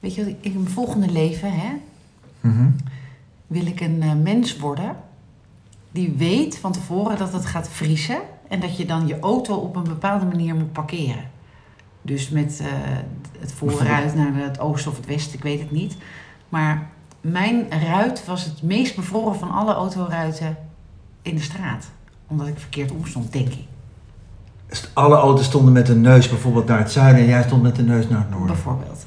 [0.00, 1.68] Weet je, in mijn volgende leven hè,
[2.40, 2.70] Mhm.
[3.46, 4.96] wil ik een eh, mens worden
[5.92, 8.18] die weet van tevoren dat het gaat vriezen
[8.48, 11.24] en dat je dan je auto op een bepaalde manier moet parkeren.
[12.02, 12.66] Dus met eh,
[13.38, 15.96] het voorruit naar het oosten of het westen, ik weet het niet.
[16.48, 16.88] Maar
[17.20, 20.56] mijn ruit was het meest bevroren van alle autoruiten
[21.22, 21.90] in de straat.
[22.26, 23.64] Omdat ik verkeerd omstond, denk ik.
[24.66, 27.76] Dus alle auto's stonden met de neus bijvoorbeeld naar het zuiden en jij stond met
[27.76, 28.46] de neus naar het noorden.
[28.46, 29.06] Bijvoorbeeld.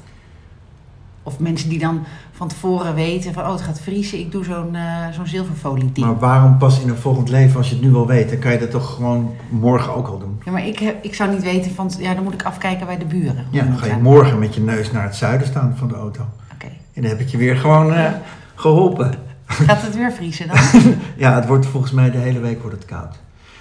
[1.26, 4.74] Of mensen die dan van tevoren weten van, oh het gaat vriezen, ik doe zo'n
[4.74, 5.90] eh, zo'n zilverfolie.
[6.00, 8.30] Maar waarom pas in een volgend leven als je het nu al weet?
[8.30, 10.40] Dan kan je dat toch gewoon morgen ook al doen.
[10.44, 12.98] Ja, maar ik, heb, ik zou niet weten van, ja, dan moet ik afkijken bij
[12.98, 13.46] de buren.
[13.50, 16.26] Ja, dan ga je morgen met je neus naar het zuiden staan van de auto.
[16.54, 16.66] Oké.
[16.66, 18.12] En dan heb ik je weer gewoon eh,
[18.54, 19.14] geholpen.
[19.46, 20.56] Gaat het weer vriezen dan?
[21.16, 23.16] Ja, het wordt volgens mij de hele week wordt het koud.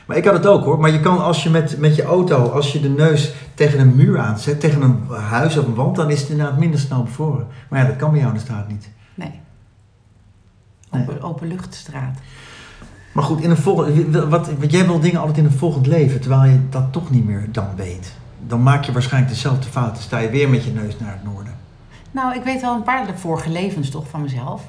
[0.05, 0.79] Maar ik had het ook hoor.
[0.79, 3.95] Maar je kan als je met, met je auto, als je de neus tegen een
[3.95, 7.47] muur aanzet, tegen een huis of een wand, dan is het inderdaad minder snel bevroren.
[7.69, 8.89] Maar ja, dat kan bij jou in de straat niet.
[9.15, 9.39] Nee.
[10.91, 11.01] Nee.
[11.01, 12.17] Open, openluchtstraat.
[13.11, 16.19] Maar goed, in een volgend, wat, wat jij wil dingen altijd in een volgend leven,
[16.19, 18.13] terwijl je dat toch niet meer dan weet.
[18.47, 19.93] Dan maak je waarschijnlijk dezelfde fout.
[19.93, 21.53] Dan sta je weer met je neus naar het noorden.
[22.11, 24.63] Nou, ik weet wel een paar de vorige levens toch van mezelf.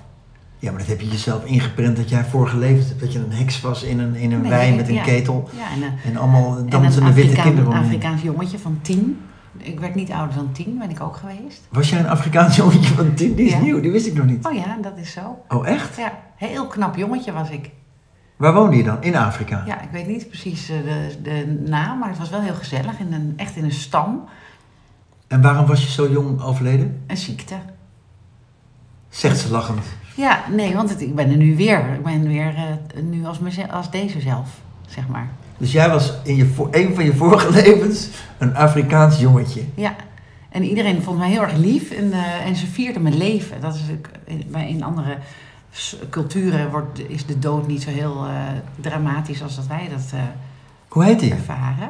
[0.64, 3.00] Ja, maar dat heb je jezelf ingeprent dat jij vorige levens hebt.
[3.00, 5.02] Dat je een heks was in een, in een Nee, wei met een ja.
[5.02, 5.48] ketel.
[5.56, 7.70] Ja, en, eh, En allemaal en dansende een witte kinderen.
[7.72, 7.82] een.
[7.82, 9.20] Afrikaans jongetje van tien.
[9.56, 11.60] Ik werd niet ouder dan tien, ben ik ook geweest.
[11.70, 13.34] Was jij een Afrikaans jongetje van tien?
[13.34, 13.60] Die is Ja.
[13.60, 14.46] nieuw, die wist ik nog niet.
[14.46, 15.42] Oh ja, dat is zo.
[15.48, 15.96] Oh, echt?
[15.96, 17.70] Ja, heel knap jongetje was ik.
[18.36, 19.02] Waar woonde je dan?
[19.02, 19.62] In Afrika?
[19.66, 22.98] Ja, ik weet niet precies eh, de, de naam, maar het was wel heel gezellig.
[22.98, 24.24] In een, echt in een stam.
[25.28, 27.02] En waarom was je zo jong overleden?
[27.06, 27.54] Een ziekte.
[29.08, 29.84] Zegt ze lachend.
[30.14, 31.78] Ja, nee, want het, ik ben er nu weer.
[31.94, 34.48] Ik ben weer eh, nu als, mezelf, als deze zelf,
[34.86, 35.28] zeg maar.
[35.58, 39.62] Dus jij was in je, een van je vorige levens een Afrikaans jongetje.
[39.74, 39.94] Ja.
[40.50, 43.60] En iedereen vond mij heel erg lief en, eh, en ze vierden mijn leven.
[43.60, 43.80] Dat is
[44.24, 45.16] in- bij in andere
[46.10, 48.32] culturen wordt, is de dood niet zo heel eh,
[48.80, 50.20] dramatisch als dat wij dat eh,
[50.88, 51.30] Hoe heet die?
[51.32, 51.88] ervaren.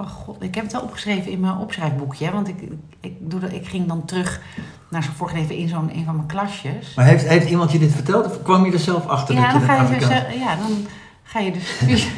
[0.00, 2.30] Oh god, ik heb het wel opgeschreven in mijn opschrijfboekje.
[2.30, 2.56] Want ik,
[3.00, 4.40] ik, doe dat, ik ging dan terug
[4.88, 6.94] naar zo'n vorige leven in zo'n een van mijn klasjes.
[6.94, 9.52] Maar heeft, heeft iemand je dit verteld of kwam je er zelf achter ja, dat
[9.52, 10.86] dan je ga je dus, eh, ja, dan
[11.22, 11.80] ga je dus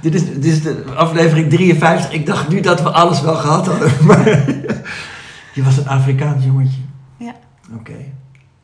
[0.00, 2.12] dit, is, dit is de aflevering 53.
[2.12, 3.92] Ik dacht nu dat we alles wel gehad hadden.
[4.06, 4.28] Maar
[5.52, 6.80] je was een Afrikaans jongetje.
[7.16, 7.34] Ja.
[7.74, 7.96] Oké.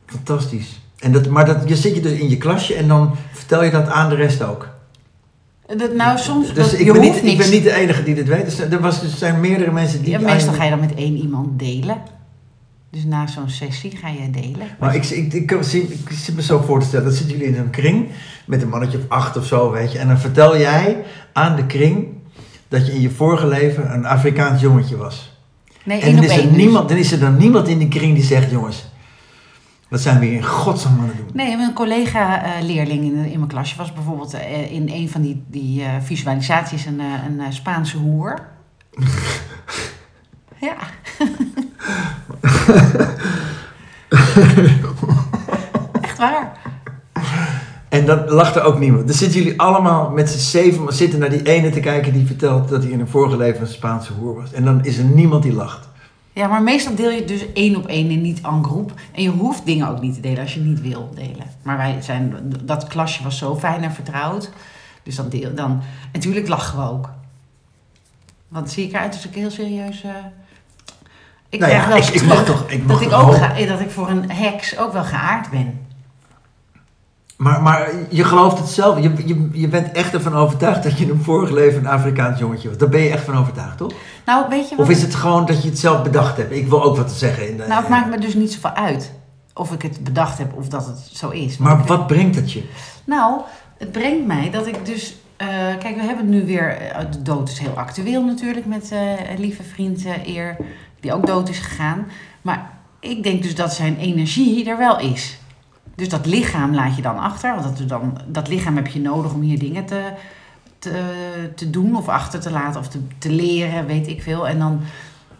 [0.05, 0.81] Fantastisch.
[0.99, 3.71] En dat, maar dat, je zit je dus in je klasje en dan vertel je
[3.71, 4.69] dat aan de rest ook.
[5.77, 6.53] Dat, nou, soms.
[6.53, 7.37] Dus dat, ik ben, niet, ik niks.
[7.37, 8.45] ben niet de enige die dit weet.
[8.45, 10.11] Dus er, was, dus- er zijn meerdere mensen die...
[10.11, 11.97] Ja, meestal ga je dan met één iemand delen.
[12.91, 14.67] Dus na zo'n sessie ga je delen.
[14.79, 15.57] Maar ik, ik, ik,
[16.09, 18.07] zit me zo voor te stellen, dan zitten jullie in een kring
[18.45, 19.97] met een mannetje of acht of zo, weet je.
[19.97, 22.07] En dan vertel jij aan de kring
[22.67, 25.37] dat je in je vorige leven een Afrikaans jongetje was.
[25.83, 26.57] nee, En dan op is, er dus.
[26.57, 28.90] niemand, dan is er dan niemand in die kring die zegt, jongens,
[29.91, 31.29] wat zijn we hier in godsnaam aan het doen?
[31.33, 35.83] Nee, een collega-leerling in, in mijn klasje was bijvoorbeeld eh, in een van die, die
[35.83, 38.39] eh, visualisaties een, eh, een eh, Spaanse hoer.
[40.67, 40.75] ja.
[46.01, 46.57] Echt waar.
[47.89, 49.07] En dan lacht er ook niemand.
[49.07, 52.25] Dan zitten jullie allemaal met z'n zeven maar zitten naar die ene te kijken die
[52.25, 54.53] vertelt dat hij in een vorige leven een Spaanse hoer was.
[54.53, 55.89] En dan is er niemand die lacht.
[56.33, 58.93] Ja, maar meestal deel je het dus één op één en niet en groep.
[59.11, 61.45] En je hoeft dingen ook niet te delen als je niet wil delen.
[61.63, 64.49] Maar wij zijn, dat klasje was zo fijn en vertrouwd.
[65.03, 65.81] Dus dan deel dan.
[66.13, 67.09] Natuurlijk lachen we ook.
[68.47, 70.03] Want zie ik eruit als ik heel serieus.
[70.03, 70.09] eh,
[71.49, 73.79] ik Nou ja, wel ik- mag toch- ik mag dat ik toch ook ga, dat
[73.79, 75.80] ik voor een heks ook wel geaard ben.
[77.41, 79.01] Maar, maar je gelooft het zelf.
[79.01, 82.39] Je, je, je bent echt ervan overtuigd dat je in een vorige leven een Afrikaans
[82.39, 82.77] jongetje was.
[82.77, 83.91] Daar ben je echt van overtuigd, toch?
[84.25, 84.85] Nou, weet je wat?
[84.85, 86.51] Of is het gewoon dat je het zelf bedacht hebt?
[86.51, 87.49] Ik wil ook wat te zeggen.
[87.49, 89.11] In de, Nou, het maakt me dus niet zoveel uit
[89.53, 91.57] of ik het bedacht heb of dat het zo is.
[91.57, 92.63] Maar wat brengt het je?
[93.03, 93.41] Nou,
[93.77, 95.15] het brengt mij dat ik dus.
[95.37, 95.47] eh,
[95.79, 96.77] kijk, we hebben nu weer.
[96.77, 98.99] eh, de dood is heel actueel natuurlijk met eh,
[99.37, 100.57] lieve vriend Eer,
[100.99, 102.07] die ook dood is gegaan.
[102.41, 105.39] Maar ik denk dus dat zijn energie er wel is.
[106.01, 107.55] Dus dat lichaam laat je dan achter.
[107.55, 110.01] Want dat, dan, dat lichaam heb je nodig om hier dingen te,
[111.55, 114.47] te, doen of achter te laten of te, te leren, weet ik veel.
[114.47, 114.81] En dan,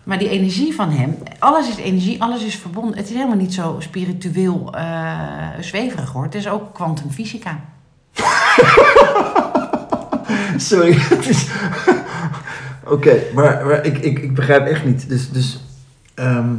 [0.03, 2.97] maar die energie van hem, alles is energie, alles is verbonden.
[2.97, 6.23] Het is helemaal niet zo spiritueel eh, zweverig hoor.
[6.23, 7.59] Het is ook kwantumfysica.
[10.57, 10.97] Sorry.
[12.95, 15.09] Oké, maar, maar ik, ik, ik begrijp echt niet.
[15.09, 15.59] Dus, dus
[16.13, 16.53] ehm,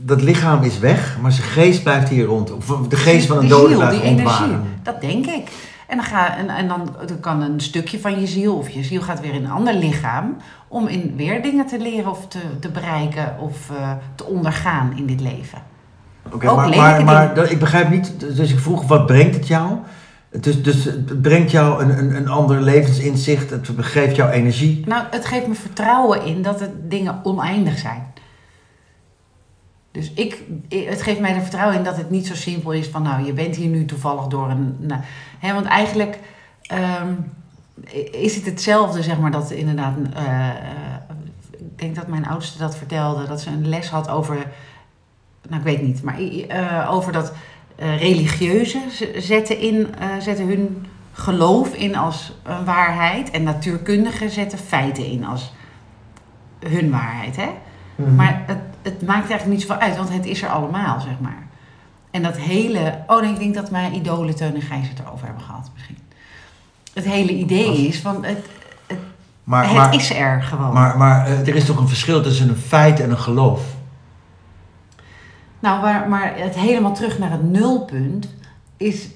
[0.00, 2.52] dat lichaam is weg, maar zijn geest blijft hier rond.
[2.52, 4.56] Of de geest van een dode laat die energie.
[4.82, 5.48] Dat denk ik.
[5.86, 8.82] En, dan, ga, en, en dan, dan kan een stukje van je ziel of je
[8.84, 10.36] ziel gaat weer in een ander lichaam
[10.68, 15.06] om in weer dingen te leren of te, te bereiken of eh, te ondergaan in
[15.06, 15.58] dit leven.
[16.32, 17.34] Oké, Ook maar, maar, maar dingen.
[17.34, 19.72] dat- ik begrijp niet, dus ik vroeg, wat brengt het jou?
[20.40, 24.82] Dus, dus het brengt jou een, een, een ander levensinzicht, het geeft jou energie.
[24.86, 28.06] Nou, het geeft me vertrouwen in dat het dingen oneindig zijn.
[29.90, 33.02] Dus ik, het geeft mij er vertrouwen in dat het niet zo simpel is van,
[33.02, 34.76] nou, je bent hier nu toevallig door een.
[34.78, 35.00] Nou,
[35.38, 36.18] hè, want eigenlijk
[36.62, 37.12] ehm,
[38.10, 39.94] is het hetzelfde, zeg maar, dat inderdaad.
[40.14, 40.56] eh, eh,
[41.58, 44.36] ik denk dat mijn oudste dat vertelde, dat ze een les had over.
[45.48, 46.18] Nou, ik weet niet, maar
[46.48, 47.32] eh, over dat
[47.76, 48.80] religieuze
[49.16, 49.86] zetten, in,
[50.20, 55.52] zetten hun geloof in als een waarheid en natuurkundigen zetten feiten in als
[56.66, 57.36] hun waarheid.
[57.36, 57.48] Hè?
[57.96, 58.14] Mhm.
[58.14, 61.46] Maar het, het maakt eigenlijk niet zoveel uit, want het is er allemaal, zeg maar.
[62.10, 62.98] En dat hele...
[63.06, 65.98] Oh nee, ik denk dat mijn idolen Teun en Gijs het erover hebben gehad misschien.
[66.94, 68.46] Het hele idee is van, het,
[69.44, 70.72] maar, het maar, is er gewoon.
[70.72, 73.62] maar, maar eh, er is toch een verschil tussen een feit en een geloof?
[75.58, 78.34] Nou, maar, maar het helemaal terug naar het nulpunt
[78.76, 79.08] is,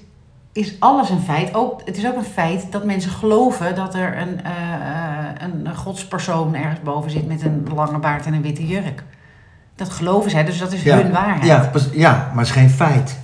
[0.51, 1.55] is alles een feit.
[1.55, 5.65] Ook, het is ook een feit dat mensen geloven dat er een, eh, eh, een,
[5.65, 9.03] een godspersoon ergens boven zit met een lange baard en een witte jurk.
[9.75, 10.95] Dat geloven zij, dus dat is Ja.
[10.95, 11.43] hun waarheid.
[11.45, 13.19] Ja, ja, maar het is geen feit.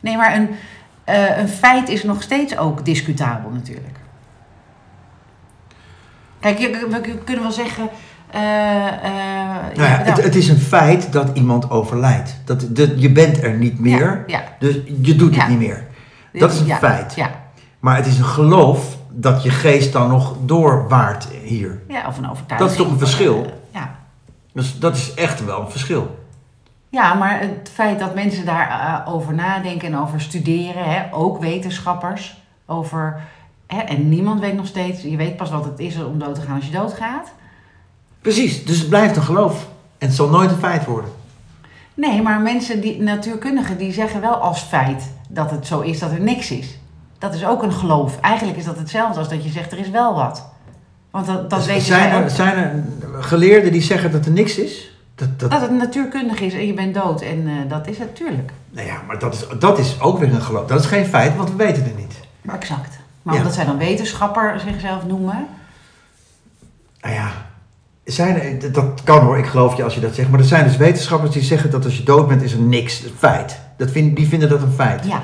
[0.00, 0.48] Nee, maar een,
[1.04, 3.96] eh, een feit is nog steeds ook discutabel natuurlijk.
[6.40, 7.88] Kijk, we kunnen wel zeggen...
[8.30, 8.94] eh, eh,
[9.74, 12.40] Nou ja, ja, het, het is een feit dat iemand overlijdt.
[12.44, 15.86] Dat, dat, je bent er niet meer, Ja, dus je doet het niet meer.
[16.32, 17.14] Dat is een feit.
[17.14, 17.30] Ja,
[17.78, 21.80] Maar het is een geloof dat je geest dan nog doorwaart hier.
[21.88, 22.58] ja, of een overtuiging.
[22.58, 23.46] Dat is toch een verschil?
[24.58, 24.64] Eh.
[24.64, 26.18] Dus dat is echt wel een verschil.
[26.88, 32.42] Ja, maar het feit dat mensen daarover over nadenken en over studeren, hè, ook wetenschappers,
[32.66, 33.20] over.
[33.66, 36.40] Hè, en niemand weet nog steeds, je weet pas wat het is om dood te
[36.40, 37.32] gaan als je doodgaat.
[38.20, 39.66] Precies, dus het blijft een geloof.
[39.98, 41.10] En het zal nooit een feit worden.
[41.94, 46.10] Nee, maar mensen, die, natuurkundigen, die zeggen wel als feit dat het zo is dat
[46.10, 46.78] er niks is.
[47.18, 48.20] Dat is ook een geloof.
[48.20, 50.48] Eigenlijk is dat hetzelfde als dat je zegt er is wel wat.
[51.10, 52.30] Want dat, dat Dus weten zijn, zij er, ook.
[52.30, 52.84] zijn er
[53.22, 54.90] geleerden die zeggen dat er niks is?
[55.14, 57.20] Dat, dat, Dat het natuurkundig is en je bent dood.
[57.22, 58.52] En eh, dat is het, tuurlijk.
[58.70, 60.66] nou ja, maar dat is, dat is ook weer een geloof.
[60.66, 62.14] Dat is geen feit, want we weten het niet.
[62.46, 62.98] Exact.
[63.22, 63.40] Maar Ja.
[63.40, 65.46] omdat zij dan wetenschapper zichzelf noemen.
[67.00, 67.30] Nou ja,
[68.04, 70.30] zijn dat kan hoor, ik geloof je als je dat zegt.
[70.30, 73.04] Maar er zijn dus wetenschappers die zeggen dat als je dood bent is er niks.
[73.04, 73.60] Een feit.
[73.76, 75.04] Dat vind, die vinden dat een feit.
[75.06, 75.22] Ja,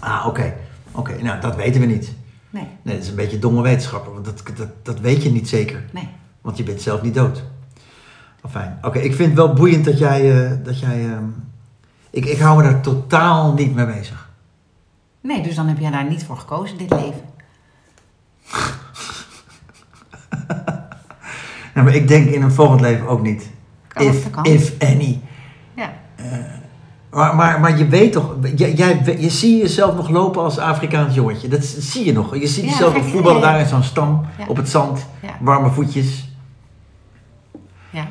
[0.00, 0.54] Ah, oké.
[0.92, 2.12] Oké, nou dat weten we niet.
[2.50, 4.12] nee, Nee, dat is een beetje domme wetenschapper.
[4.12, 5.84] Want dat, dat, dat weet je niet zeker.
[5.92, 6.08] nee.
[6.40, 7.42] Want je bent zelf niet dood.
[8.50, 8.78] Fijn.
[8.82, 10.44] Oké, ik vind het wel boeiend dat jij...
[10.44, 11.24] eh, dat jij ehm,
[12.10, 14.28] ik, ik hou me daar totaal niet mee bezig.
[15.20, 17.20] Nee, dus dan heb jij daar niet voor gekozen, dit leven.
[21.74, 23.50] Nou, maar ik denk in een volgend leven ook niet.
[23.88, 24.44] Kan, if, kan.
[24.44, 25.20] if any.
[25.76, 25.92] Ja.
[27.10, 31.14] Maar, maar, maar je weet toch, jij, jij, je, zie jezelf nog lopen als Afrikaans
[31.14, 31.48] jongetje.
[31.48, 32.34] Dat zie je nog.
[32.38, 34.44] Je ziet Ja, jezelf nog voetballen daar in zo'n stam, Ja.
[34.46, 35.06] op het zand,
[35.40, 36.28] warme voetjes.
[37.90, 38.06] ja.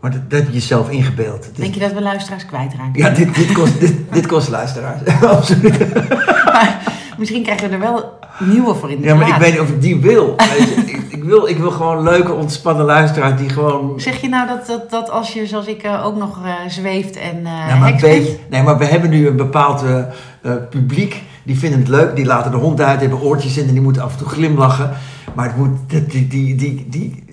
[0.00, 1.50] Maar dat, dat heb je jezelf ingebeeld.
[1.54, 3.02] Denk je dat we luisteraars kwijtraken?
[3.02, 5.00] Ja, dit, dit, kost, dit, dit kost luisteraars.
[5.36, 5.94] Absoluut.
[6.44, 6.82] Maar
[7.18, 9.68] misschien krijgen we er wel nieuwe voor in de Ja, maar ik weet niet of
[9.68, 10.36] ik die wil.
[10.86, 14.00] Ik, ik, wil ik wil gewoon leuke, ontspannen luisteraars die gewoon...
[14.00, 17.16] Zeg je nou dat, dat, dat als je, zoals ik, eh, ook nog eh, zweeft
[17.16, 17.98] en eh Ja, maar,
[18.50, 19.84] nee, maar we hebben nu een bepaald
[20.70, 21.22] publiek.
[21.42, 22.16] Die vinden het leuk.
[22.16, 24.90] Die laten de hond uit, hebben oortjes in en die moeten af en toe glimlachen.
[25.34, 27.24] Maar het moet, die, die, die, die-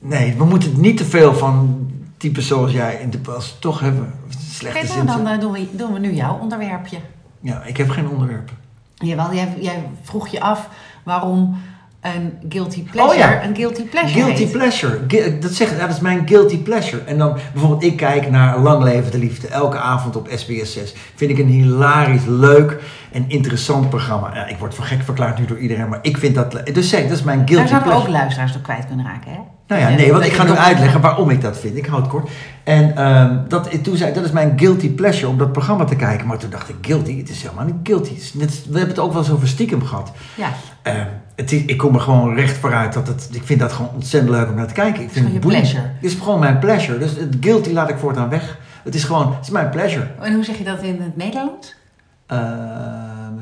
[0.00, 4.12] nee, we moeten niet te veel van types zoals jij in de pas toch hebben.
[4.50, 5.06] Slechte nou, zin.
[5.06, 6.98] dan eh, doen, we, doen we nu jouw onderwerpje.
[7.40, 8.56] Ja, ik heb geen onderwerpen.
[8.94, 10.68] Jawel, jij, jij vroeg je af
[11.02, 11.58] waarom
[12.00, 13.44] een guilty pleasure Oh ja.
[13.44, 14.52] een guilty pleasure Guilty heet.
[14.52, 14.98] pleasure.
[15.08, 17.02] Gu- Dat, zegt, ja, dat is mijn guilty pleasure.
[17.04, 19.48] En dan bijvoorbeeld, ik kijk naar Lang Leven de Liefde.
[19.48, 20.94] Elke avond op SBS 6.
[21.14, 22.78] Vind ik een hilarisch, leuk
[23.12, 24.30] en interessant programma.
[24.34, 26.60] Ja, ik word voor gek verklaard nu door iedereen, maar ik vind dat...
[26.72, 28.12] Dus zeg, dat is mijn Daar guilty zouden we pleasure.
[28.14, 29.38] ook luisteraars door kwijt kunnen raken, hè?
[29.66, 31.76] Nou ja, nee, want ik ga nu uitleggen waarom ik dat vind.
[31.76, 32.30] Ik hou het kort.
[32.64, 35.96] En ehm, dat, toen zei ik, dat is mijn guilty pleasure om dat programma te
[35.96, 36.26] kijken.
[36.26, 37.18] Maar toen dacht ik, guilty?
[37.18, 38.12] Het is helemaal niet guilty.
[38.34, 40.12] Net, we hebben het ook wel eens over stiekem gehad.
[40.34, 40.48] Ja,
[40.82, 41.06] Ehm,
[41.40, 42.92] het is, ik kom er gewoon recht vooruit.
[42.92, 45.02] Dat het, ik vind dat gewoon ontzettend leuk om naar te kijken.
[45.02, 45.62] Ik vind gewoon je boeiend.
[45.62, 45.92] pleasure.
[45.94, 46.98] Het is gewoon mijn pleasure.
[46.98, 48.58] Dus het guilty laat ik voortaan weg.
[48.84, 50.06] Het is gewoon, het is mijn pleasure.
[50.20, 51.74] en hoe zeg je dat in het Nederlands?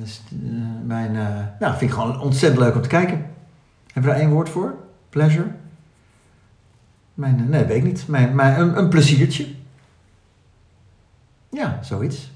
[0.03, 0.39] Is- eh,
[0.85, 1.27] mijn, eh,
[1.61, 3.27] nou, vind ik gewoon ontzettend leuk om te kijken.
[3.93, 4.75] Hebben we daar één woord voor?
[5.11, 5.47] Pleasure?
[7.15, 8.05] Mijn, nee, weet ik niet.
[8.09, 9.47] Mijn, mijn, een, een pleziertje.
[11.51, 12.31] Ja, zoiets.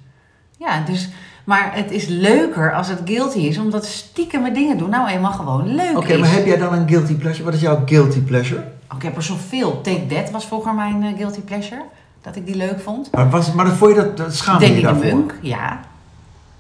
[0.59, 1.09] Ja, dus
[1.44, 5.75] Maar het is leuker als het guilty is, omdat stiekem dingen doen nou eenmaal gewoon
[5.75, 7.44] leuk Oké, maar heb jij dan een guilty pleasure?
[7.44, 8.61] Wat is jouw guilty pleasure?
[8.61, 9.80] Oh, ik heb er zoveel.
[9.80, 11.82] Take That was vroeger mijn eh, guilty pleasure.
[12.22, 13.12] Dat ik die leuk vond.
[13.12, 15.18] Maar, was, maar dan vond je dat, dat schaam je je Danny de daarvoor?
[15.18, 15.80] Munk, ja.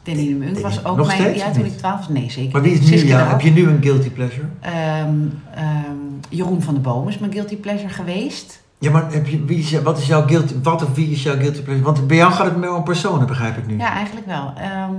[0.02, 1.20] Danny de Munk Danny- was ook nog mijn...
[1.20, 2.08] steeds, ja, toen ik 12 was.
[2.08, 4.46] Nee, zeker Maar wie is nu, ja, de heb je nu een guilty pleasure?
[4.60, 5.14] Ehm,
[5.54, 5.96] ehm,
[6.28, 8.61] Jeroen van der Boom is mijn guilty pleasure geweest.
[8.82, 11.36] Ja, maar heb je, wie is, wat is jouw guilty, wat of wie is jouw
[11.36, 11.84] guilty pleasure?
[11.84, 13.76] Want bij jou gaat het meer om personen, begrijp ik nu.
[13.78, 14.52] Ja, eigenlijk wel.
[14.56, 14.96] Ehm,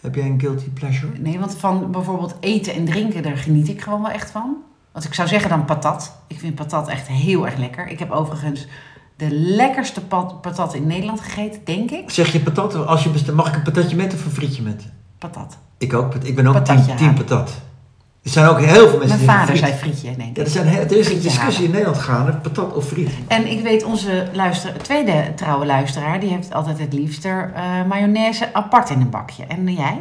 [0.00, 1.18] Heb jij een guilty pleasure?
[1.18, 4.56] nee, want van bijvoorbeeld eten en drinken, daar geniet ik gewoon wel echt van.
[4.92, 6.20] Want ik zou zeggen dan patat.
[6.26, 7.88] Ik vind patat echt heel erg lekker.
[7.88, 8.66] Ik heb overigens
[9.16, 12.10] de lekkerste pat, patat in Nederland gegeten, denk ik.
[12.10, 14.88] Zeg je patat, als je mag ik een patatje met of een frietje met?
[15.18, 15.58] Patat.
[15.78, 17.60] Ik ook, ik ben ook Patatje team, patat.
[18.28, 19.98] Er zijn ook heel veel mensen Mijn die vader zei friet.
[19.98, 21.64] frietje, denk Ja, er, zijn, er is een discussie halen.
[21.64, 23.10] in Nederland gaande, patat of friet.
[23.26, 28.54] En ik weet, onze luister, tweede trouwe luisteraar, die heeft altijd het liefster eh mayonaise
[28.54, 29.44] apart in een bakje.
[29.48, 29.98] En jij?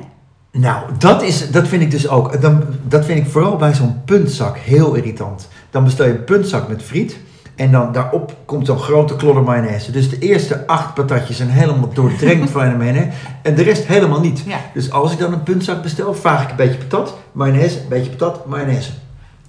[0.52, 2.42] Nou, dat, is, dat vind ik dus ook.
[2.42, 5.48] Dan, dat vind ik vooral bij zo'n puntzak heel irritant.
[5.72, 7.18] Dan bestel je een puntzak met friet.
[7.58, 9.92] En dan daarop komt zo'n grote klodder mayonaise.
[9.92, 13.10] Dus de eerste acht patatjes zijn helemaal doordrenkt van mayonaise.
[13.42, 14.44] En de rest helemaal niet.
[14.46, 14.58] Ja.
[14.74, 18.10] Dus als ik dan een puntzak bestel, vraag ik een beetje patat, mayonaise, een beetje
[18.10, 18.92] patat, mayonaise.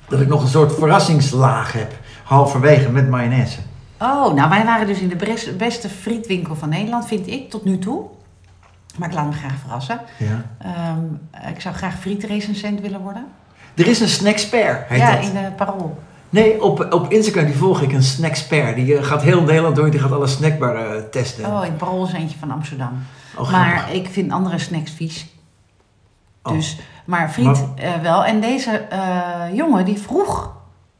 [0.08, 1.92] Dat ik nog een soort verrassingslaag heb.
[2.24, 3.58] Halverwege met mayonaise.
[4.00, 7.78] Oh, nou wij waren dus in de beste frietwinkel van Nederland, vind ik, tot nu
[7.78, 8.04] toe.
[8.96, 10.00] Maar ik laat me graag verrassen.
[10.16, 10.44] Ja.
[10.58, 13.26] Ehm, ik zou graag frietrecensent willen worden.
[13.74, 15.24] Er is een snackspert, heet ja, dat.
[15.24, 15.98] in de Parool.
[16.30, 18.76] Nee, op, op Instagram die volg ik een snackspert.
[18.76, 21.47] Die eh, gaat heel Nederland door, die gaat alle snackbaren eh, testen.
[21.47, 22.92] Oh, in Parool is eentje van Amsterdam.
[23.37, 25.26] Oh, maar ik vind andere snacks vies.
[26.42, 26.52] Oh.
[26.52, 28.25] Dus, maar friet eh, wel.
[28.25, 28.87] En deze
[29.52, 30.52] jongen die vroeg,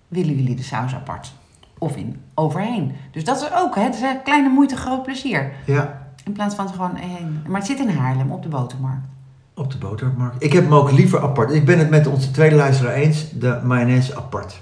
[0.08, 1.32] willen jullie de saus apart?
[1.78, 2.92] Of in overheen.
[3.11, 5.52] Dus dat is ook, hè, het is een kleine moeite, groot plezier.
[5.64, 7.42] Ja, In plaats van het gewoon heen.
[7.47, 9.06] Maar het zit in Haarlem, op de botermarkt.
[9.54, 10.42] op de botermarkt.
[10.44, 11.50] Ik heb hem ook liever apart.
[11.52, 14.61] Ik ben het met onze tweede luisteraar eens, de mayonaise apart.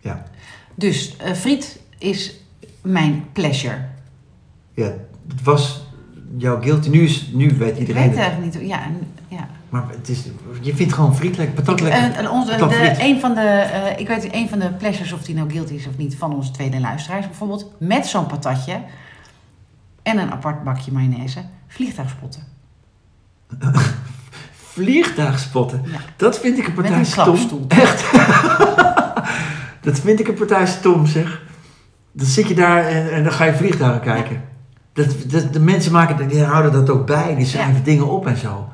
[0.00, 0.22] Ja,
[0.74, 2.34] Dus eh, friet is
[2.82, 3.78] mijn pleasure.
[4.74, 4.84] ja
[5.28, 5.82] het was
[6.36, 6.88] jouw guilty.
[6.88, 8.28] Nu, is, nu weet Ik iedereen weet het het.
[8.32, 8.68] eigenlijk niet.
[8.70, 8.80] Ja,
[9.28, 9.48] ja.
[9.68, 10.22] Maar het is,
[10.60, 12.24] je vindt gewoon friet lekker, patat Ik, lekker.
[12.24, 12.98] eh, onze, patat de, friet.
[13.00, 15.86] een van de, eh, ik weet een van de pleasures, of die nou guilty is
[15.86, 17.26] of niet, van onze tweede luisteraars.
[17.26, 18.80] Bijvoorbeeld met zo'n patatje
[20.02, 22.42] en een apart bakje mayonaise, vliegtuigspotten.
[24.72, 25.82] Vliegtuigspotten.
[25.86, 25.98] Ja.
[26.16, 27.24] Dat vind ik een Met partij een stom.
[27.24, 27.64] klapstoel.
[27.68, 28.04] Echt.
[29.88, 31.42] dat vind ik een partij stom, zeg.
[32.12, 34.44] Dan zit je daar en, en dan ga je vliegtuigen kijken.
[34.92, 37.34] Dat, dat, de mensen maken, die houden dat ook bij.
[37.34, 38.68] Die schrijven dingen op en zo.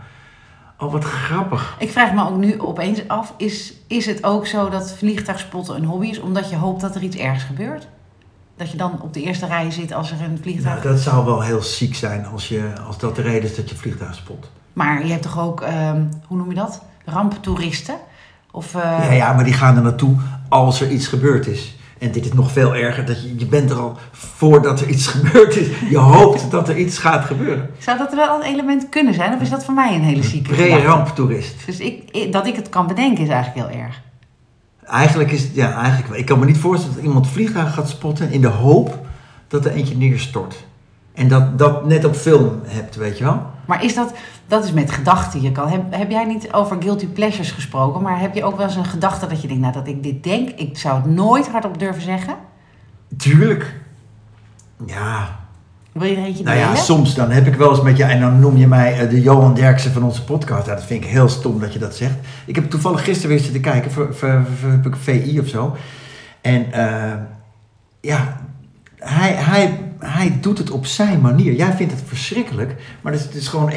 [0.79, 1.77] Oh, wat grappig.
[1.79, 5.85] Ik vraag me ook nu opeens af, is, is het ook zo dat vliegtuigspotten een
[5.85, 7.89] hobby is, omdat je hoopt dat er iets ergs gebeurt?
[8.57, 10.83] Dat je dan op de eerste rij zit als er een vliegtuig...
[10.83, 13.71] Nou, dat zou wel heel ziek zijn als, je, als dat de reden is dat
[13.71, 14.51] je vliegtuig spot.
[14.73, 16.83] Maar je hebt toch ook, ehm, hoe noem je dat?
[17.05, 17.97] Ramptoeristen?
[18.55, 20.15] Of, eh, Ja, ja, maar die gaan er naartoe
[20.49, 21.77] als er iets gebeurd is.
[21.99, 23.05] En dit is nog veel erger.
[23.05, 25.67] Dat je, je bent er al voordat er iets gebeurd is.
[25.91, 27.71] Je hoopt dat er iets gaat gebeuren.
[27.79, 29.35] Zou dat wel een element kunnen zijn?
[29.35, 30.73] Of is dat voor mij een hele zieke gedachte?
[30.75, 31.55] Pre-ramptoerist.
[31.67, 34.01] Dus ik, ik- dat ik het kan bedenken is eigenlijk heel erg.
[34.85, 36.19] Eigenlijk is het, ja, eigenlijk, wel.
[36.19, 38.99] ik kan me niet voorstellen dat iemand vliegtuig gaat spotten in de hoop
[39.49, 40.65] dat er eentje neerstort.
[41.15, 43.43] En dat dat net op film hebt, weet je wel?
[43.67, 44.13] Maar is dat,
[44.47, 45.43] dat is met gedachten.
[45.43, 48.67] Je kan, heb, heb jij niet over guilty pleasures gesproken, maar heb je ook wel
[48.67, 51.49] eens een gedachte dat je denkt, nou dat ik dit denk, ik zou het nooit
[51.49, 52.35] hardop durven zeggen?
[53.17, 53.81] Tuurlijk.
[54.87, 55.45] Ja,
[55.95, 58.21] Wil je er eentje nou ja, soms dan heb ik wel eens met je, en
[58.21, 60.67] dan noem je mij eh, de Johan Derksen van onze podcast.
[60.67, 62.15] Ja, dat vind ik heel stom dat je dat zegt.
[62.47, 65.77] Ik heb toevallig gisteren weer zitten kijken, voor, voor, voor, heb ik VI of zo.
[66.41, 67.13] En eh,
[68.01, 68.37] ja,
[68.99, 71.53] hij, hij, hij doet het op zijn manier.
[71.53, 73.71] Jij vindt het verschrikkelijk, maar het is, het is gewoon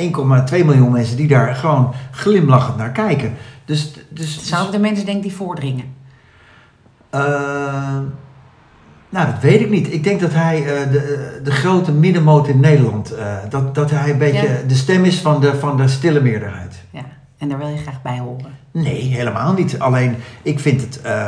[0.49, 3.33] 1,2 miljoen mensen die daar gewoon glimlachend naar kijken.
[3.65, 5.85] Dus, dus, Zou ik de mensen denken die voordringen?
[7.09, 7.97] eh,
[9.09, 9.93] nou, dat weet ik niet.
[9.93, 14.09] Ik denk dat hij eh, de, de grote middenmoot in Nederland, eh, dat, dat hij
[14.09, 14.67] een beetje Ja.
[14.67, 16.75] de stem is van de, van de stille meerderheid.
[16.91, 17.01] Ja,
[17.37, 18.55] en daar wil je graag bij horen.
[18.71, 19.79] Nee, helemaal niet.
[19.79, 21.27] Alleen, ik vind het, eh,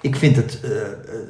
[0.00, 0.76] ik vind het eh, eh,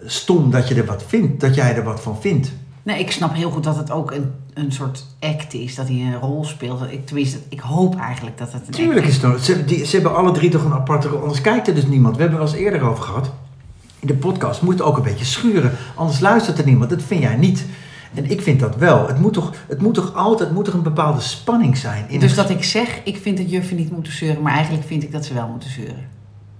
[0.06, 2.52] stom dat je er wat vindt, dat jij er wat van vindt.
[2.84, 5.96] Nee, ik snap heel goed dat het ook een, een soort act is, dat hij
[5.96, 6.82] een rol speelt.
[6.90, 9.44] Ik, tenminste, ik hoop eigenlijk dat het een Tuurlijk is het.
[9.44, 12.16] Ze, die, ze hebben alle drie toch een aparte rol, anders kijkt er dus niemand.
[12.16, 13.30] We hebben er wel eens eerder over gehad.
[14.00, 16.90] In de podcast moet ook een beetje schuren, anders luistert er niemand.
[16.90, 17.64] Dat vind jij niet.
[18.14, 19.06] En ik vind dat wel.
[19.06, 22.04] Het moet toch, het moet toch altijd moet er een bepaalde spanning zijn.
[22.08, 24.86] In Dus een- dat ik zeg, ik vind dat juffen niet moeten zeuren, maar eigenlijk
[24.86, 26.08] vind ik dat ze wel moeten zeuren.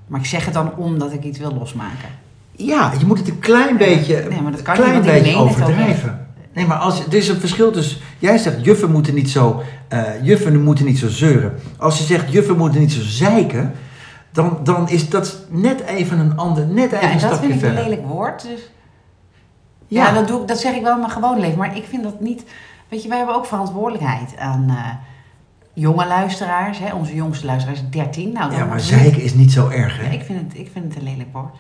[0.07, 2.09] Maar ik zeg het dan omdat ik iets wil losmaken.
[2.57, 6.27] Ja, je moet het een klein beetje, Nee, maar dat kan klein beetje overdrijven.
[6.53, 8.01] Nee, maar als, er is een verschil tussen...
[8.19, 9.63] Jij zegt, juffen moeten niet zo...
[9.89, 11.55] eh, juffen moeten niet zo zeuren.
[11.79, 13.73] Als je zegt, juffen moeten niet zo zeiken...
[14.33, 16.67] Dan, dan is dat net even een ander...
[16.67, 18.43] Net even Ja, en een dat stapje vind ik een lelijk woord.
[18.43, 18.71] Dus
[19.87, 21.59] ja, dat, doe ik, dat zeg ik wel in mijn gewoon leven.
[21.59, 22.45] Maar ik vind dat niet...
[22.89, 24.77] Weet je, wij hebben ook verantwoordelijkheid aan eh,
[25.73, 26.79] jonge luisteraars.
[26.79, 26.95] Hè?
[26.95, 28.33] Onze jongste luisteraar is 13.
[28.33, 30.05] Nou, Ja, maar zeiken is niet zo erg, hè?
[30.05, 31.57] Ja, ik, vind het, ik vind het een lelijk woord.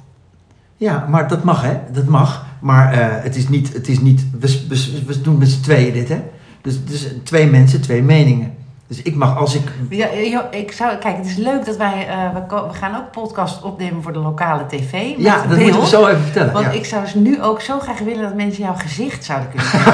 [0.85, 1.81] Ja, maar dat mag, hè?
[1.93, 2.45] Dat mag.
[2.61, 3.73] Maar eh, het is niet...
[3.73, 6.23] Het is niet we, we, we doen met z'n tweeën dit, hè?
[6.61, 8.55] Dus, dus twee mensen, twee meningen.
[8.87, 9.63] Dus ik mag als ik...
[9.89, 12.09] Ja, eh, ik zou, kijk, het is leuk dat wij...
[12.09, 12.17] eh,
[12.49, 15.15] we, gaan ook podcast opnemen voor de lokale tv.
[15.17, 15.61] Ja, dat beeld.
[15.61, 16.53] moeten we zo even vertellen.
[16.53, 16.71] Want ja.
[16.71, 19.81] ik zou dus nu ook zo graag willen dat mensen jouw gezicht zouden kunnen zien.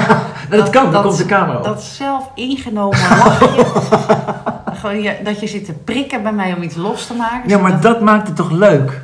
[0.49, 1.63] Nou, dat, dat- kan, dan komt de camera op.
[1.63, 3.65] Dat zelf ingenomen lachje.
[4.81, 7.49] Gewoon dat je zit te prikken bij mij om iets los te maken.
[7.49, 9.01] Ja, maar dat maakt het toch leuk?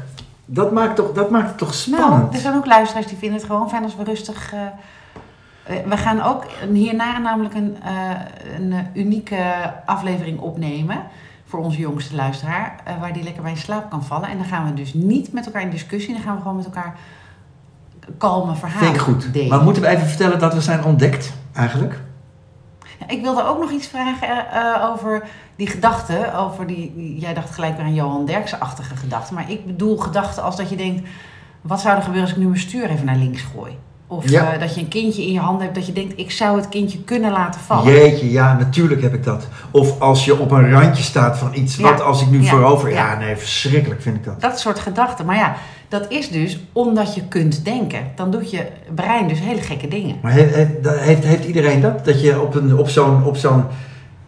[0.49, 2.33] Dat maakt, toch, dat maakt het toch Nou, spannend?
[2.33, 4.53] er zijn ook luisteraars die vinden het gewoon fijn als we rustig...
[4.53, 4.59] eh,
[5.63, 9.43] eh, we gaan ook hierna namelijk een, eh, een unieke
[9.85, 10.97] aflevering opnemen...
[11.45, 14.29] voor onze jongste luisteraar, waar die lekker bij in slaap kan vallen.
[14.29, 16.13] En dan gaan we dus niet met elkaar in discussie.
[16.13, 16.95] Dan gaan we gewoon met elkaar
[18.17, 19.33] kalme verhalen Vind ik goed.
[19.33, 19.49] delen.
[19.49, 21.99] Maar moeten we even vertellen dat we zijn ontdekt, eigenlijk?
[23.07, 26.33] Ik wilde ook nog iets vragen eh, over die gedachten.
[26.35, 29.35] Over die- jij dacht gelijk weer aan Johan Derksen-achtige gedachten.
[29.35, 31.09] Maar ik bedoel gedachten als dat je denkt...
[31.61, 33.77] wat zou er gebeuren als ik nu mijn stuur even naar links gooi?
[34.09, 34.53] Of Ja.
[34.53, 36.13] eh, dat je een kindje in je handen hebt dat je denkt...
[36.19, 37.93] ik zou het kindje kunnen laten vallen.
[37.93, 39.47] Jeetje, ja, natuurlijk heb ik dat.
[39.71, 41.83] Of als je op een randje staat van iets, Ja.
[41.83, 42.49] wat als ik nu Ja.
[42.49, 42.91] voorover...
[42.91, 44.41] Ja, nee, verschrikkelijk vind ik dat.
[44.41, 45.25] Dat soort gedachten.
[45.25, 45.55] Maar ja,
[45.89, 47.99] dat is dus omdat je kunt denken.
[48.15, 50.15] Dan doet je brein dus hele gekke dingen.
[50.21, 52.05] Maar heeft, heeft iedereen dat?
[52.05, 53.63] Dat je op, een, op zo'n op zo'n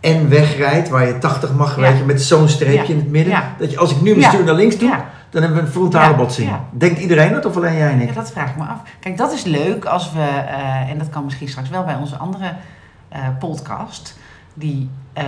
[0.02, 3.44] N-weg rijdt, waar je 80 mag, weet je, met zo'n streepje in het midden.
[3.60, 4.94] Dat je, als ik nu mijn stuur naar links doe.
[5.30, 6.16] Dan hebben we een frontale Ja.
[6.18, 6.50] botsing.
[6.50, 6.64] Ja.
[6.72, 8.08] Denkt iedereen dat of alleen jij en ik?
[8.08, 8.82] Ja, dat vraag ik me af.
[9.00, 12.16] Kijk, dat is leuk als we, eh, en dat kan misschien straks wel bij onze
[12.16, 12.54] andere
[13.10, 14.18] eh, podcast,
[14.54, 15.24] die, eh,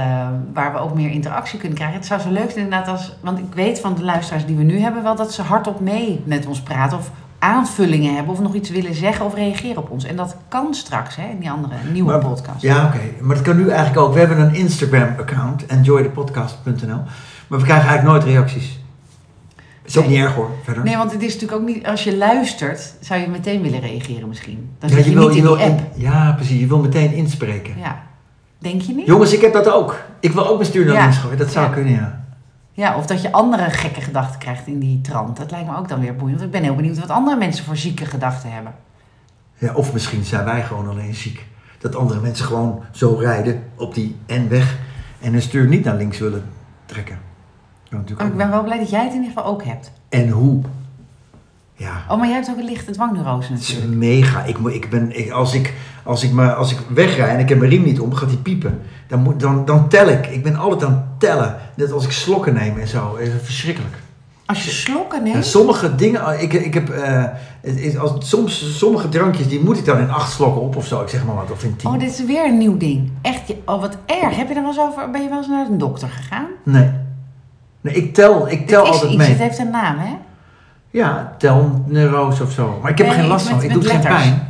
[0.53, 1.97] waar we ook meer interactie kunnen krijgen.
[1.97, 4.63] Het zou zo leuk zijn inderdaad als, want ik weet van de luisteraars die we
[4.63, 8.53] nu hebben wel dat ze hardop mee met ons praten of aanvullingen hebben of nog
[8.53, 10.03] iets willen zeggen of reageren op ons.
[10.05, 12.61] En dat kan straks hè, in die andere nieuwe Maar- podcast.
[12.61, 12.99] Ja, oké.
[13.21, 14.13] Maar dat kan nu eigenlijk ook.
[14.13, 17.01] We hebben een Instagram-account, enjoythepodcast.nl.
[17.47, 18.79] Maar we krijgen eigenlijk nooit reacties.
[19.91, 20.83] Is ook niet erg hoor, verder.
[20.83, 24.27] Nee, want het is natuurlijk ook niet, als je luistert, zou je meteen willen reageren
[24.27, 24.69] misschien.
[24.79, 25.79] Dan Ja, zit je, wil- niet in wil die app.
[25.95, 26.59] in- ja, precies.
[26.59, 27.73] Je wil meteen inspreken.
[27.77, 28.01] Ja.
[28.57, 29.05] Denk je niet?
[29.05, 29.99] Jongens, ik heb dat ook.
[30.19, 31.01] Ik wil ook mijn stuur naar Ja.
[31.01, 31.37] links gooien.
[31.37, 31.71] Dat zou Ja.
[31.73, 32.23] kunnen, ja.
[32.73, 35.37] Ja, of dat je andere gekke gedachten krijgt in die trant.
[35.37, 36.39] Dat lijkt me ook dan weer boeiend.
[36.39, 38.73] Want ik ben heel benieuwd wat andere mensen voor zieke gedachten hebben.
[39.57, 39.73] ja.
[39.73, 41.45] Of misschien zijn wij gewoon alleen ziek.
[41.79, 44.77] Dat andere mensen gewoon zo rijden op die N-weg
[45.21, 46.43] en hun stuur niet naar links willen
[46.85, 47.19] trekken.
[47.91, 49.91] Natuurlijk ik ben wel blij dat jij het in ieder geval ook hebt.
[50.09, 50.61] En hoe?
[51.75, 52.03] Ja.
[52.09, 53.97] Oh, maar jij hebt ook een lichte dwangneurose Het is natuurlijk.
[53.97, 54.43] mega.
[54.43, 55.73] Ik, ik ben, ik, als, ik,
[56.03, 58.37] als, ik me, als ik wegrij en ik heb mijn riem niet om, gaat die
[58.37, 58.81] piepen.
[59.07, 60.27] Dan, moet, dan, dan tel ik.
[60.27, 61.57] Ik ben altijd aan het tellen.
[61.75, 63.17] Net als ik slokken neem en zo.
[63.17, 63.95] Het is verschrikkelijk.
[64.45, 65.45] Als je slokken En neemt...
[65.45, 67.23] sommige dingen, ik, ik heb, eh,
[67.61, 70.87] het is, als, soms, sommige drankjes, die moet ik dan in acht slokken op of
[70.87, 71.01] zo.
[71.01, 71.89] Ik zeg maar wat, of in tien.
[71.89, 73.11] Oh, dit is weer een nieuw ding.
[73.21, 74.35] Echt, oh wat erg.
[74.35, 75.11] Heb je er wel eens over...
[75.11, 76.47] Ben je wel eens naar een dokter gegaan?
[76.63, 76.89] Nee.
[77.81, 79.29] Nee, ik tel, ik tel is altijd iets, mee.
[79.29, 80.13] het heeft een naam, hè?
[80.89, 82.79] Ja, telneurose of zo.
[82.81, 83.63] Maar ik heb er geen last met- van.
[83.63, 84.47] Ik doe geen pijn.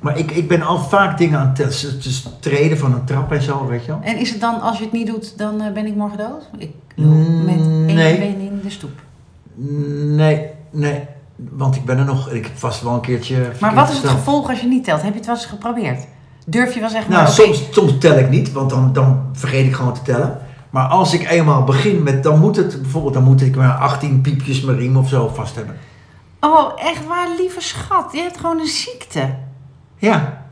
[0.00, 1.70] Maar ik, ik ben al vaak dingen aan het tellen.
[2.02, 4.00] Dus- treden van een trap en zo, weet je wel.
[4.02, 6.48] En is het dan, als je het niet doet, dan eh, ben ik morgen dood?
[6.58, 8.18] Ik loop met één Nee.
[8.18, 9.00] been in de stoep.
[9.54, 11.04] Nee, nee.
[11.36, 12.30] Want ik ben er nog.
[12.30, 13.36] Ik heb vast wel een keertje.
[13.60, 14.18] Maar wat is het gesteld.
[14.18, 15.02] gevolg als je niet telt?
[15.02, 16.06] Heb je het wel eens geprobeerd?
[16.46, 17.16] Durf je wel zeg maar...
[17.22, 20.38] Nou, oké, soms, soms tel ik niet, want dan, dan vergeet ik gewoon te tellen.
[20.70, 24.20] Maar als ik eenmaal begin met, dan moet het bijvoorbeeld, dan moet ik maar 18
[24.20, 25.76] piepjes mijn riem of zo vast hebben.
[26.40, 28.12] Oh, echt waar, lieve schat.
[28.12, 29.34] Je hebt gewoon een ziekte.
[29.96, 30.42] Ja,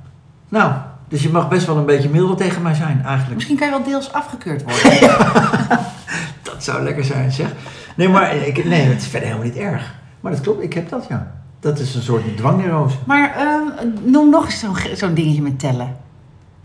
[0.48, 0.72] nou,
[1.08, 3.34] dus je mag best wel een beetje milder tegen mij zijn, eigenlijk.
[3.34, 5.10] Misschien kan je wel deels afgekeurd worden.
[6.42, 7.52] Dat zou lekker zijn, zeg.
[7.96, 9.94] Nee, maar ik, nee, het is verder helemaal niet erg.
[10.20, 11.32] Maar dat klopt, ik heb dat, ja.
[11.60, 12.96] Dat is een soort dwangneurose.
[13.06, 15.96] maar ehm, noem nog eens zo'n zo'n dingetje met tellen.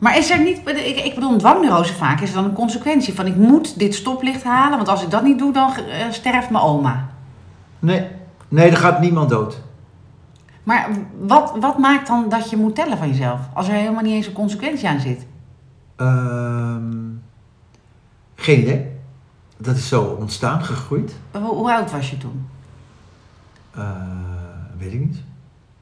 [0.01, 0.61] Maar is er niet...
[0.65, 3.27] Ik, ik bedoel, dwangneurose vaak is dan een consequentie van...
[3.27, 6.63] ik moet dit stoplicht halen, want als ik dat niet doe, dan eh, sterft mijn
[6.63, 7.09] oma.
[7.79, 8.07] Nee,
[8.47, 9.61] nee, er gaat niemand dood.
[10.63, 13.39] Maar wat, wat maakt dan dat je moet tellen van jezelf?
[13.53, 15.25] Als er helemaal niet eens een consequentie aan zit.
[15.95, 17.09] Ehm,
[18.35, 18.91] geen idee.
[19.57, 21.15] Dat is zo ontstaan, gegroeid.
[21.31, 22.47] Hoe, hoe oud was je toen?
[23.71, 23.83] Eh,
[24.77, 25.21] weet ik niet.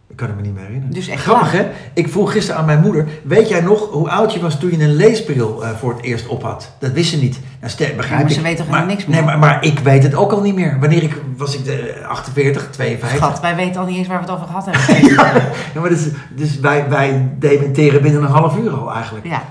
[0.09, 0.93] Ik kan het me niet meer herinneren.
[0.93, 1.67] Dus echt Grappig hè?
[1.93, 4.83] Ik vroeg gisteren aan mijn moeder, weet jij nog hoe oud je was toen je
[4.83, 6.71] een leesbril eh, voor het eerst op had?
[6.79, 7.39] Dat wist ze niet.
[7.59, 8.37] Nou, ster, begrijp Ja, maar ik.
[8.37, 9.15] ze weet toch maar, niks meer?
[9.15, 10.77] Nee, maar, maar ik weet het ook al niet meer.
[10.79, 13.17] Wanneer ik, was ik de 48, 52?
[13.19, 15.17] Schat, wij weten al niet eens waar we het over gehad hebben.
[15.73, 19.25] Ja, maar dus, dus wij, wij dementeren binnen een half uur al eigenlijk.
[19.25, 19.43] ja.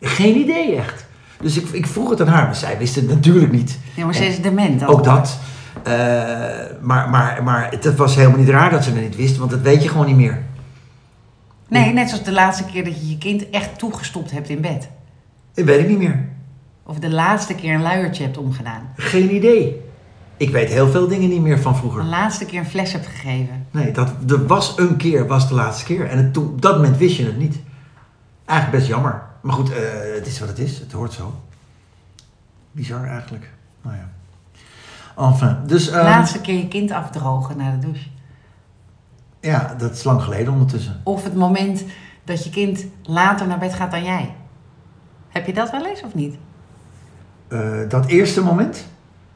[0.00, 1.04] Geen idee echt.
[1.40, 3.78] Dus ik, ik vroeg het aan haar, maar zij wist het natuurlijk niet.
[3.94, 4.86] ja, maar ze is dement.
[4.86, 5.38] Ook dat.
[5.82, 5.92] Eh,
[6.80, 9.60] maar, maar, maar het was helemaal niet raar dat ze het niet wist, want dat
[9.60, 10.42] weet je gewoon niet meer.
[11.68, 14.88] Nee, net zoals de laatste keer dat je je kind echt toegestopt hebt in bed.
[15.54, 16.28] Dat weet ik niet meer.
[16.82, 18.88] Of de laatste keer een luiertje hebt omgedaan.
[18.96, 19.80] Geen idee.
[20.36, 22.04] Ik weet heel veel dingen niet meer van De vroeger.
[22.04, 23.66] laatste keer een fles hebt gegeven.
[23.70, 26.08] Nee, dat er was een keer, was de laatste keer.
[26.08, 27.58] En het, op dat moment wist je het niet.
[28.44, 29.22] Eigenlijk best jammer.
[29.40, 29.78] Maar goed, eh,
[30.14, 30.78] het is wat het is.
[30.78, 31.34] Het hoort zo.
[32.72, 33.50] Bizar eigenlijk.
[33.82, 34.08] Nou ja.
[35.16, 35.90] Enfin, dus...
[35.90, 38.08] Ehm, laatste keer je kind afdrogen na de douche.
[39.40, 41.00] Ja, dat is lang geleden ondertussen.
[41.04, 41.84] Of het moment
[42.24, 44.34] dat je kind later naar bed gaat dan jij.
[45.28, 46.36] Heb je dat wel eens of niet?
[47.48, 48.86] Eh, dat eerste moment?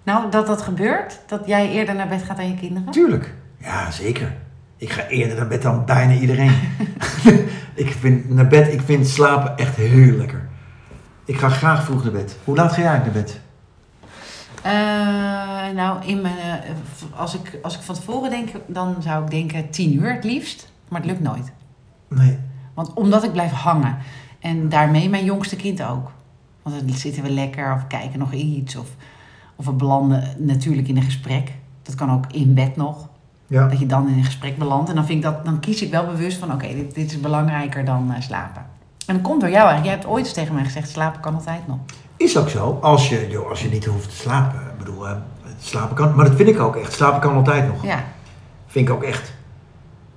[0.02, 1.20] Nou, dat dat gebeurt?
[1.26, 2.90] Dat jij eerder naar bed gaat dan je kinderen?
[2.90, 3.34] Tuurlijk.
[3.58, 4.36] Ja, zeker.
[4.76, 6.54] Ik ga eerder naar bed dan bijna iedereen.
[7.74, 10.48] ik vind naar bed, ik vind slapen echt heel lekker.
[11.24, 12.36] Ik ga graag vroeg naar bed.
[12.44, 13.40] Hoe laat ga jij naar bed?
[14.62, 14.72] Eh,
[15.74, 19.70] nou, in mijn, eh, als, ik, als ik van tevoren denk, dan zou ik denken
[19.70, 20.72] tien uur het liefst.
[20.88, 21.52] Maar het lukt nooit.
[22.08, 22.38] Nee.
[22.74, 23.96] Want omdat ik blijf hangen.
[24.38, 26.10] En daarmee mijn jongste kind ook.
[26.62, 28.76] Want dan zitten we lekker of kijken nog iets.
[28.76, 28.88] Of,
[29.56, 31.52] of we belanden natuurlijk in een gesprek.
[31.82, 33.08] Dat kan ook in bed nog.
[33.46, 33.68] Ja.
[33.68, 34.88] Dat je dan in een gesprek belandt.
[34.88, 36.52] En dan, vind ik dat, dan kies ik wel bewust van...
[36.52, 38.62] oké, dit, dit is belangrijker dan eh, slapen.
[39.06, 39.84] En dat komt door jou eigenlijk.
[39.84, 40.88] Jij hebt ooit eens tegen mij gezegd...
[40.88, 41.78] slapen kan altijd nog.
[42.20, 42.78] Is ook zo.
[42.82, 44.60] Als je, joh, als je niet hoeft te slapen.
[44.60, 45.06] Ik bedoel,
[45.60, 46.14] slapen kan.
[46.14, 46.92] Maar dat vind ik ook echt.
[46.92, 47.82] Slapen kan altijd nog.
[47.84, 48.04] Ja,
[48.66, 49.32] Vind ik ook echt.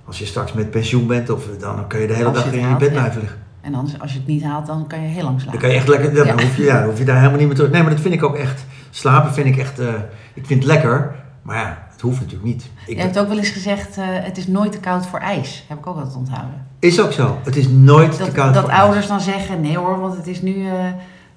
[0.06, 2.68] Als je straks met pensioen bent, of, dan kun je de hele Als dag in
[2.68, 2.92] je bed ja.
[2.94, 3.38] blijven liggen.
[3.60, 4.66] en anders, als je het niet haalt...
[4.66, 5.60] dan kan je heel lang Dan slapen.
[5.60, 6.32] kan je echt lekker, dan, Ja.
[6.32, 7.70] hoef je, ja, dan hoef je daar helemaal niet meer terug.
[7.70, 8.64] Nee, maar dat vind ik ook echt.
[8.90, 9.88] Slapen vind ik echt, eh,
[10.34, 11.14] ik vind het lekker.
[11.42, 12.70] Maar ja, het hoeft natuurlijk niet.
[12.86, 13.96] Ik, Je hebt ook wel eens gezegd...
[13.98, 15.64] eh, het is nooit te koud voor ijs.
[15.68, 16.66] Heb ik ook altijd onthouden.
[16.78, 17.38] Is ook zo.
[17.44, 19.60] Het is nooit te Dat, koud dat voor ouders dan zeggen...
[19.60, 20.68] nee hoor, want het is nu...
[20.68, 20.74] eh,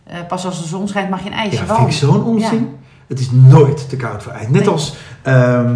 [0.08, 1.50] eh, pas als de zon schijnt mag je een ijs.
[1.58, 1.66] ijsje.
[1.66, 2.76] Ja, vind ik zo'n onzin.
[3.08, 4.48] Het is nooit te koud voor ijs.
[4.48, 4.70] Net Nee.
[4.70, 5.76] als ehm,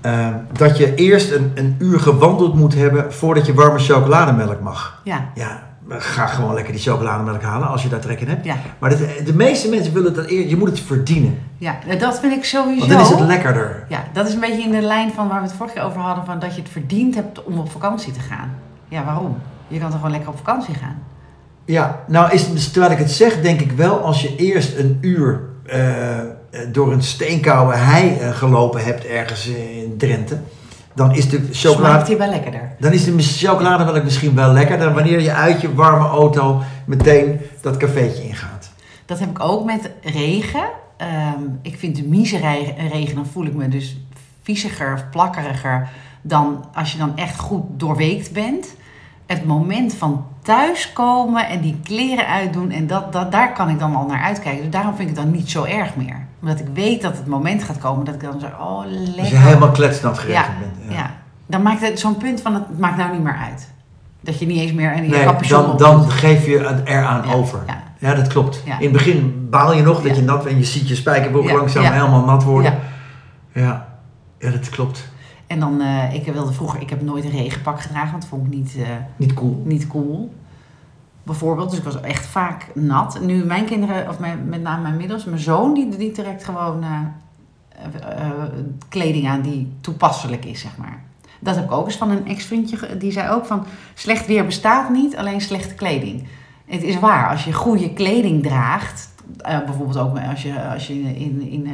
[0.00, 5.00] ehm, dat je eerst een, een uur gewandeld moet hebben voordat je warme chocolademelk mag.
[5.04, 8.44] Ja, Ja, ga gewoon lekker die chocolademelk halen als je daar trek in hebt.
[8.44, 11.38] ja, Maar de, de meeste mensen willen dat eerst, je moet het verdienen.
[11.58, 11.76] ja.
[11.98, 12.78] Dat vind ik sowieso...
[12.78, 13.84] Want dan is het lekkerder.
[13.88, 16.00] Ja, dat is een beetje in de lijn van waar we het vorige keer over
[16.00, 18.50] hadden, van dat je het verdiend hebt om op vakantie te gaan.
[18.88, 19.36] Ja, waarom?
[19.68, 20.98] Je kan toch gewoon lekker op vakantie gaan?
[21.66, 24.98] Ja, nou is het, terwijl ik het zeg, denk ik wel als je eerst een
[25.00, 26.26] uur eh, eh,
[26.72, 30.38] door een steenkoude hei eh, gelopen hebt ergens in Drenthe,
[30.94, 32.74] dan is de Smaakt chocolade, wel lekkerder.
[32.78, 36.62] dan is de mis- chocolademelk misschien wel lekker dan wanneer je uit je warme auto
[36.86, 38.70] meteen dat cafeetje ingaat.
[39.06, 40.64] Dat heb ik ook met regen.
[40.96, 42.38] Ehm, ik vind de mieze
[42.90, 43.96] regen, dan voel ik me dus
[44.42, 45.88] viesiger of plakkeriger
[46.22, 48.74] dan als je dan echt goed doorweekt bent.
[49.26, 53.94] Het moment van thuiskomen en die kleren uitdoen, en dat, dat, daar kan ik dan
[53.96, 54.62] al naar uitkijken.
[54.62, 56.26] Dus daarom vind ik het dan niet zo erg meer.
[56.40, 59.18] Omdat ik weet dat het moment gaat komen dat ik dan zeg, oh lekker.
[59.20, 60.92] Als je helemaal kletsnat ja, geregend bent.
[60.98, 61.10] ja.
[61.46, 63.68] dan maakt het zo'n punt van, het maakt nou niet meer uit.
[64.20, 67.28] Dat je niet eens meer een je Nee, capuchon dan, dan geef je het eraan
[67.28, 67.58] Ja, over.
[67.66, 67.84] ja.
[67.98, 68.62] Ja, dat klopt.
[68.64, 68.76] Ja.
[68.78, 70.14] In het begin baal je nog dat Ja.
[70.14, 71.92] je nat bent en je ziet je spijkerbroek Ja, langzaam ja.
[71.92, 72.78] helemaal nat worden.
[73.52, 73.60] Ja.
[73.62, 73.86] Ja,
[74.38, 75.08] ja dat klopt.
[75.46, 78.46] En dan, eh, ik wilde vroeger, ik heb nooit een regenpak gedragen, want dat vond
[78.46, 79.62] ik niet, eh, Niet cool.
[79.64, 80.34] niet cool.
[81.22, 83.20] Bijvoorbeeld, dus ik was echt vaak nat.
[83.20, 86.82] Nu mijn kinderen, of mijn, met name mijn middels, mijn zoon, die, die trekt gewoon
[86.82, 87.00] eh,
[88.88, 91.02] kleding aan die toepasselijk is, zeg maar.
[91.40, 94.90] Dat heb ik ook eens van een ex-vriendje, die zei ook van, slecht weer bestaat
[94.90, 96.26] niet, alleen slechte kleding.
[96.64, 99.10] Het is waar, als je goede kleding draagt,
[99.42, 101.68] bijvoorbeeld ook als je, als je in, in,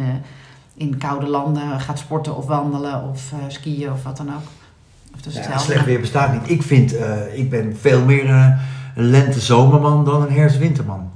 [0.75, 4.43] in, koude landen gaat sporten of wandelen of eh, skiën of wat dan ook.
[5.15, 6.51] Of is Ja, slecht weer bestaat niet.
[6.51, 8.61] Ik vind, eh, ik ben veel meer eh,
[8.95, 11.11] een lente-zomerman dan een herfst-winterman.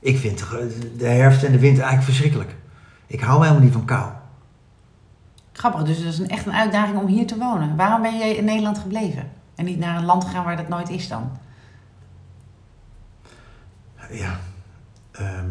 [0.00, 0.44] Ik vind
[0.98, 2.56] de herfst en de winter eigenlijk verschrikkelijk.
[3.06, 4.10] Ik hou helemaal niet van kou.
[5.52, 7.76] Grappig, dus dat is een, echt een uitdaging om hier te wonen.
[7.76, 9.30] Waarom ben jij in Nederland gebleven?
[9.54, 11.30] En niet naar een land gegaan waar dat nooit is dan?
[14.10, 14.38] Ja,
[15.10, 15.50] ehm,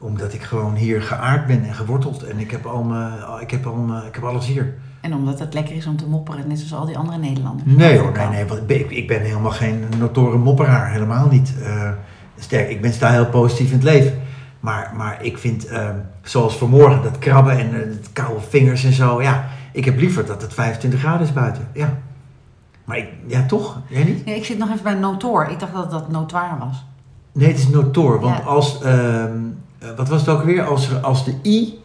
[0.00, 2.22] omdat ik gewoon hier geaard ben en geworteld.
[2.22, 4.74] En ik heb, al mijn, ik heb, al mijn, ik heb alles hier.
[5.00, 7.76] En omdat het lekker is om te mopperen, net zoals al die andere Nederlanders.
[7.76, 8.44] Nee hoor, nee, nee.
[8.46, 10.90] Want ik ben, ik ben helemaal geen notoren mopperaar.
[10.90, 11.54] Helemaal niet.
[11.62, 11.90] Eh,
[12.38, 14.12] sterk, ik ben sta heel positief in het leven.
[14.60, 18.92] Maar, maar ik vind, ehm, zoals vanmorgen, dat krabben en eh, het koude vingers en
[18.92, 19.22] zo.
[19.22, 21.68] Ja, ik heb liever dat het 25 graden is buiten.
[21.72, 21.98] Ja.
[22.84, 23.80] Maar ik, ja, toch?
[23.88, 24.24] Jij niet?
[24.24, 25.46] Nee, ik zit nog even bij notoor.
[25.50, 26.84] Ik dacht dat dat notoir was.
[27.32, 28.20] Nee, het is notoor.
[28.20, 28.42] Want Ja.
[28.44, 28.78] als,
[29.78, 30.64] eh, wat was het ook weer?
[30.64, 31.78] Als, er- als de i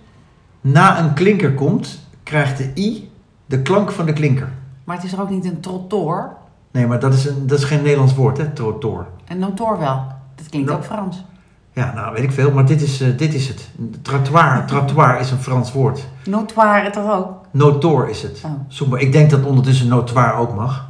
[0.61, 3.09] na een klinker komt, krijgt de i
[3.45, 4.49] de klank van de klinker.
[4.83, 6.29] Maar het is er ook niet een trottoir.
[6.71, 8.49] Nee, maar dat is, een, dat is geen Nederlands woord, hè?
[8.49, 9.07] Trotor.
[9.25, 10.05] En notoor wel.
[10.35, 11.23] Dat klinkt No- ook Frans.
[11.71, 13.69] Ja, nou weet ik veel, maar dit is, eh, dit is het.
[14.01, 16.07] Trottoir, trottoir is een Frans woord.
[16.25, 17.31] Notoire toch ook?
[17.51, 18.41] Notoor is het.
[18.45, 18.51] Oh.
[18.67, 18.99] Zoek maar.
[18.99, 20.89] Ik denk dat ondertussen notoir ook mag.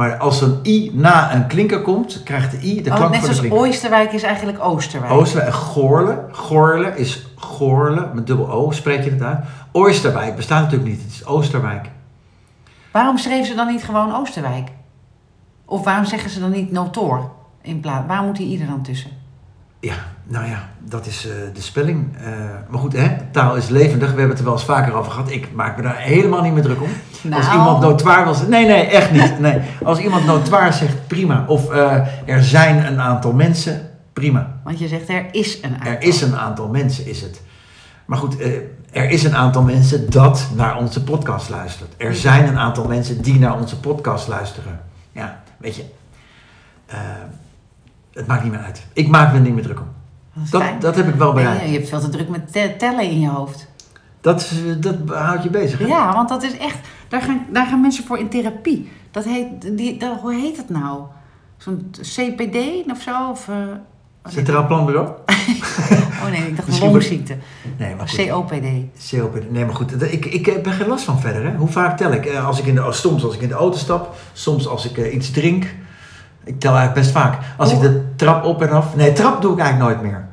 [0.00, 3.20] Maar als een i na een klinker komt, krijgt de i de Oh, klank net
[3.20, 3.68] van de zoals klinker.
[3.68, 5.12] Oosterwijk is eigenlijk Oosterwijk.
[5.12, 6.24] Oosterwijk en Goorle.
[6.32, 9.38] Goorle is Goorle, met dubbel O spreek je het uit.
[9.72, 11.90] Oosterwijk bestaat natuurlijk niet, het is Oosterwijk.
[12.92, 14.68] Waarom schreven ze dan niet gewoon Oosterwijk?
[15.64, 17.30] Of waarom zeggen ze dan niet notoor?
[17.62, 19.10] In plaats, waar moet die ieder dan tussen?
[19.80, 19.94] Ja,
[20.30, 22.16] nou ja, dat is eh, de spelling.
[22.16, 22.28] Eh,
[22.68, 24.00] maar goed, hè, taal is levendig.
[24.12, 25.30] We hebben het er wel eens vaker over gehad.
[25.30, 26.88] Ik maak me daar helemaal niet meer druk om.
[27.32, 27.58] Als Nou.
[27.58, 28.50] iemand notoir wil zeggen...
[28.50, 29.38] Nee, nee, echt niet.
[29.40, 29.60] Nee.
[29.84, 31.44] Als iemand notoir zegt, prima.
[31.46, 34.60] Of eh, er zijn een aantal mensen, prima.
[34.64, 35.92] Want je zegt er is een aantal.
[35.92, 37.40] Er is een aantal mensen, is het.
[38.06, 38.36] Maar goed,
[38.92, 41.94] er is een aantal mensen dat naar onze podcast luistert.
[41.96, 44.80] Er zijn een aantal mensen die naar onze podcast luisteren.
[45.12, 45.84] Ja, weet je.
[48.12, 48.86] het maakt niet meer uit.
[48.92, 49.86] Ik maak me er niet meer druk om.
[50.50, 50.60] Dat.
[50.62, 51.64] Dat, dat heb ik wel bereikt.
[51.66, 53.68] je hebt veel te druk met te- tellen in je hoofd.
[54.20, 55.78] Dat, dat houdt je bezig.
[55.78, 55.86] hè?
[55.86, 56.78] Ja, want dat is echt...
[57.08, 58.90] Daar gaan, daar gaan mensen voor in therapie.
[59.10, 59.76] Dat heet...
[59.76, 61.00] Die, dat, hoe heet het nou?
[61.56, 62.56] Zo'n CPD
[62.90, 63.28] of zo?
[63.30, 65.08] Of, heet Centraal Planbureau?
[66.22, 67.36] Oh nee, ik dacht Misschien longziekte.
[67.78, 68.26] Nee, maar goed.
[68.28, 68.64] COPD.
[69.10, 69.50] COPD.
[69.50, 70.12] Nee, maar goed.
[70.12, 71.44] Ik, ik heb er geen last van verder.
[71.44, 71.56] Hè?
[71.56, 72.26] Hoe vaak tel ik?
[72.26, 74.14] Eh, Als ik in de, soms als ik in de auto stap.
[74.32, 75.64] Soms als ik eh, iets drink.
[76.44, 77.38] Ik tel eigenlijk best vaak.
[77.56, 78.96] Als ik de trap op en af...
[78.96, 80.28] Nee, trap doe ik eigenlijk nooit meer.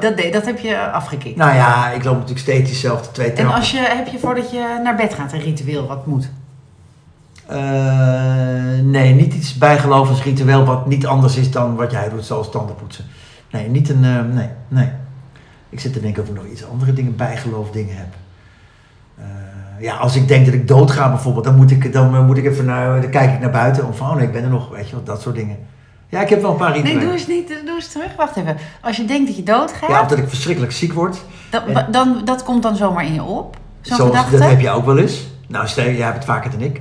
[0.00, 1.36] Dat, deed- dat heb je afgekikt.
[1.36, 3.56] Nou ja, ik loop natuurlijk steeds diezelfde twee en trappen.
[3.56, 6.30] als je, heb je voordat je naar bed gaat een ritueel wat moet?
[7.46, 7.58] Eh,
[8.82, 12.76] nee, niet iets bijgelovens ritueel wat niet anders is dan wat jij doet, zoals tanden
[12.76, 13.04] poetsen.
[13.50, 14.04] Nee, niet een...
[14.04, 14.88] eh, nee, nee.
[15.68, 18.14] Ik zit te denken of ik nog iets andere dingen, bijgeloof dingen heb.
[19.18, 19.24] Eh,
[19.80, 22.64] ja, als ik denk dat ik doodga bijvoorbeeld, dan moet ik, dan, moet ik even
[22.64, 23.00] naar...
[23.00, 24.94] Dan kijk ik naar buiten om van, oh nee, ik ben er nog, weet je
[24.94, 25.56] wel, dat soort dingen.
[26.10, 27.02] Ja, ik heb wel een paar Nee, rituelen.
[27.04, 27.48] doe eens niet.
[27.48, 28.16] Doe eens terug.
[28.16, 28.56] Wacht even.
[28.80, 31.16] Als je denkt dat je doodgaat, Ja, of dat ik verschrikkelijk ziek word.
[31.50, 33.56] dan, dan, dat komt dan zomaar in je op.
[33.80, 34.38] Zo'n Zoals, gedachte.
[34.38, 35.26] dat heb je ook wel eens.
[35.48, 36.80] Nou, stel, jij hebt het vaker dan ik.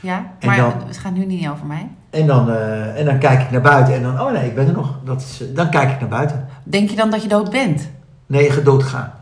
[0.00, 1.88] Ja, maar dan- het gaat nu niet over mij.
[2.10, 4.66] En dan, eh, en dan kijk ik naar buiten en dan, oh nee, ik ben
[4.66, 4.98] er nog.
[5.04, 6.48] Dat is, eh, dan kijk ik naar buiten.
[6.62, 7.88] Denk je dan dat je dood bent?
[8.26, 9.12] Nee, gedood gaan.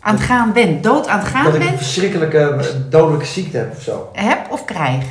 [0.00, 0.82] Aan het gaan bent.
[0.82, 1.78] Dood aan het gaan dat ik een bent?
[1.78, 4.08] verschrikkelijke eh, dodelijke ziekte heb of zo.
[4.12, 5.04] Heb of krijg?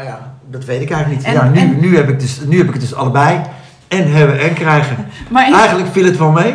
[0.00, 1.34] Nou ja, dat weet ik eigenlijk niet.
[1.36, 3.40] En- ja, nu, en- nu, heb ik dus, nu heb ik het dus allebei.
[3.88, 4.96] En hebben en krijgen.
[5.30, 6.54] Maar is, Eigenlijk viel het wel mee.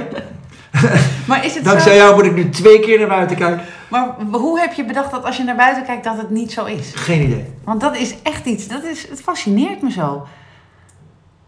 [1.28, 1.98] maar is het Dankzij zo?
[1.98, 3.62] jou moet ik nu twee keer naar buiten kijken.
[3.90, 6.66] Maar hoe heb je bedacht dat als je naar buiten kijkt dat het niet zo
[6.66, 6.92] is?
[6.96, 7.46] Geen idee.
[7.64, 8.68] Want dat is echt iets.
[8.68, 10.28] Dat is, het fascineert me zo.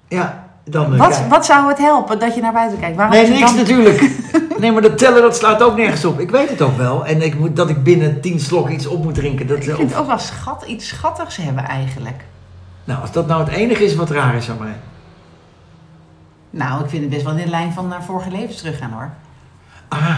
[0.08, 0.94] Ja, dan...
[0.94, 1.30] eh, Wat, kijk.
[1.30, 2.96] wat zou het helpen dat je naar buiten kijkt?
[2.96, 4.02] Waarom Nee, niks dan- natuurlijk.
[4.60, 6.20] Nee, maar dat tellen dat slaat ook nergens op.
[6.20, 7.06] Ik weet het ook wel.
[7.06, 9.48] En ik moet, dat ik binnen tien slokken iets op moet drinken.
[9.48, 12.24] Dat, Ik vind het ook wel schat, iets schattigs hebben eigenlijk.
[12.84, 14.76] Nou, als dat nou het enige is wat raar is aan mij.
[16.50, 19.10] Nou, ik vind het best wel in de lijn van naar vorige levens teruggaan hoor.
[19.88, 20.18] Ah,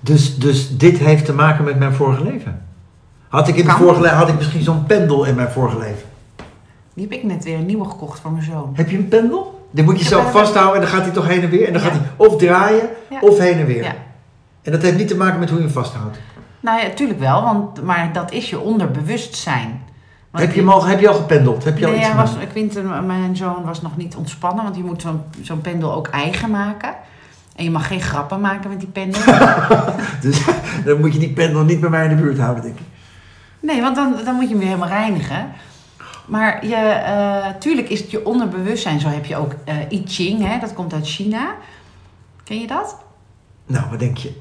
[0.00, 2.66] dus, dus dit heeft te maken met mijn vorige leven.
[3.28, 3.76] Had ik, in Kan.
[3.76, 6.08] vorige had ik misschien zo'n pendel in mijn vorige leven.
[6.94, 8.72] Die heb ik net weer een nieuwe gekocht voor mijn zoon.
[8.74, 9.61] Heb je een pendel?
[9.72, 11.66] Die moet je een- vasthouden en dan gaat hij toch heen en weer.
[11.66, 11.88] En dan Ja.
[11.88, 13.18] gaat hij of draaien Ja.
[13.20, 13.82] of heen en weer.
[13.82, 13.94] Ja.
[14.62, 16.18] En dat heeft niet te maken met hoe je hem vasthoudt.
[16.60, 19.82] Nou ja, tuurlijk wel, want, maar dat is je onderbewustzijn.
[20.30, 21.64] Want Heb je, al, heb je al gependeld?
[21.64, 22.30] Heb je al Nee, iets hij was?
[22.50, 26.50] Quinten, mijn zoon was nog niet ontspannen, want je moet zo'n zo'n pendel ook eigen
[26.50, 26.94] maken.
[27.56, 29.20] En je mag geen grappen maken met die pendel.
[30.20, 30.44] Dus
[30.84, 32.84] dan moet je die pendel niet bij mij in de buurt houden, denk ik.
[33.60, 35.48] nee, want dan, dan moet je hem weer helemaal reinigen.
[36.26, 39.00] Maar je, eh, tuurlijk is het je onderbewustzijn.
[39.00, 41.54] Zo heb je ook eh I Ching, hè, dat komt uit China.
[42.44, 42.96] Ken je dat?
[43.66, 44.32] Nou, wat denk je?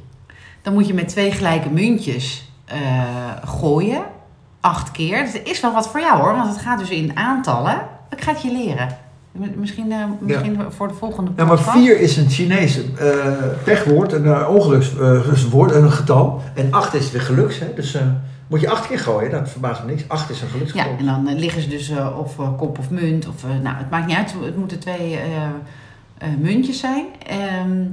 [0.61, 2.77] Dan moet je met twee gelijke muntjes eh,
[3.45, 4.01] gooien.
[4.59, 5.25] Acht keer.
[5.25, 7.81] Dat is wel wat voor jou hoor, want het gaat dus in aantallen.
[8.09, 8.97] Ik ga het je leren.
[9.55, 11.77] Misschien, misschien voor de volgende Ja, maar podcast.
[11.77, 13.17] vier is een Chinees eh
[13.63, 16.41] pechwoord, een uh, ongelukswoord, een getal.
[16.53, 17.59] En acht is weer geluks.
[17.59, 17.73] Hè?
[17.73, 17.97] Dus
[18.51, 20.03] moet je acht keer gooien, dat verbaast me niks.
[20.07, 20.97] Acht is een Ja, geluksgetal.
[20.97, 23.27] en dan eh, liggen ze dus eh, of eh, kop of munt.
[23.27, 24.35] Of, nou, het maakt niet uit.
[24.43, 25.19] Het moeten twee
[26.39, 27.05] muntjes zijn.
[27.27, 27.83] Ehm,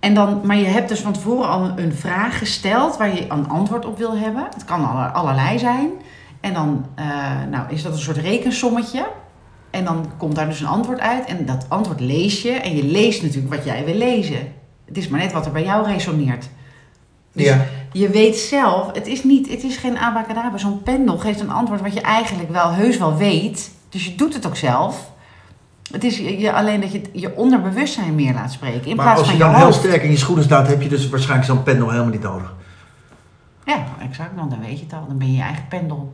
[0.00, 3.48] en dan, maar je hebt dus van tevoren al een vraag gesteld waar je een
[3.48, 4.46] antwoord op wil hebben.
[4.54, 5.90] Het kan aller- allerlei zijn.
[6.40, 6.86] En dan
[7.50, 9.06] nou, is dat een soort rekensommetje.
[9.70, 11.24] En dan komt daar dus een antwoord uit.
[11.24, 12.50] En dat antwoord lees je.
[12.50, 14.52] En je leest natuurlijk wat jij wil lezen.
[14.84, 16.48] Het is maar net wat er bij jou resoneert.
[17.32, 17.64] Dus ja.
[17.98, 20.58] Je weet zelf, het is, niet, het is geen abacadabra.
[20.58, 23.70] Zo'n pendel geeft een antwoord wat je eigenlijk wel heus wel weet.
[23.88, 25.10] Dus je doet het ook zelf.
[25.90, 28.86] Het is je, alleen dat je je onderbewustzijn meer laat spreken.
[28.90, 30.82] In maar plaats als van je je, dan heel sterk in je schoenen staat, heb
[30.82, 32.54] je dus waarschijnlijk zo'n pendel helemaal niet nodig.
[33.64, 34.36] Ja, exact.
[34.36, 35.04] Nou, dan weet je het al.
[35.08, 36.12] Dan ben je je eigen pendel.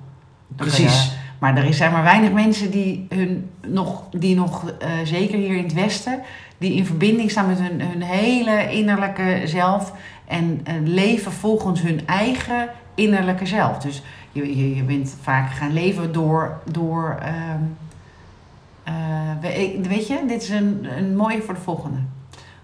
[0.48, 1.04] Dan Precies.
[1.04, 5.56] je- maar er zijn maar weinig mensen die, hun nog, die nog, eh, zeker hier
[5.56, 6.20] in het Westen,
[6.58, 9.92] die in verbinding staan met hun, hun hele innerlijke zelf
[10.24, 13.78] en eh, leven volgens hun eigen innerlijke zelf.
[13.78, 16.58] Dus je, je, je bent vaak gaan leven door.
[16.70, 17.60] door ehm,
[18.84, 19.50] eh,
[19.88, 21.98] weet je, dit is een, een mooie voor de volgende.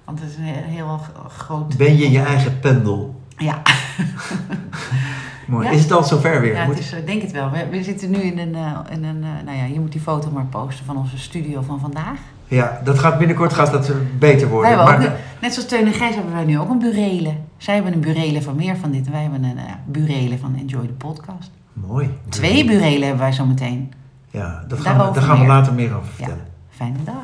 [0.05, 1.77] Want het is een he- heel groot.
[1.77, 3.21] Ben je je eigen pendel?
[3.37, 3.63] Ja.
[5.47, 5.67] Mooi.
[5.67, 5.73] Ja.
[5.73, 6.55] Is het al zover weer?
[6.55, 7.51] Ja, het is, ik denk het wel.
[7.51, 10.01] We, we zitten nu in een, eh, in een eh, nou ja, je moet die
[10.01, 12.19] foto maar posten van onze studio van vandaag.
[12.49, 14.71] Ja, dat gaat binnenkort gaat dat eh, beter worden.
[14.71, 17.35] Wij hebben ook Maar net zoals Teun en Gijs hebben wij nu ook een burele.
[17.57, 19.07] Zij hebben een burele van meer van dit.
[19.07, 21.51] en Wij hebben een uh, burele van Enjoy the Podcast.
[21.73, 22.11] mooi.
[22.29, 23.93] Twee burelen hebben wij zo meteen.
[24.31, 26.47] Ja, dat gaan we, daar gaan we later meer over vertellen.
[26.71, 27.15] Fijne dag.